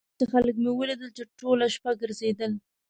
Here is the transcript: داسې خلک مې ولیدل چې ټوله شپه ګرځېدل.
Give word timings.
داسې 0.17 0.25
خلک 0.33 0.55
مې 0.63 0.71
ولیدل 0.73 1.09
چې 1.17 1.23
ټوله 1.39 1.65
شپه 1.75 1.91
ګرځېدل. 2.01 2.51